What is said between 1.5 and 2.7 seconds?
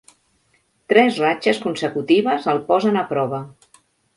consecutives el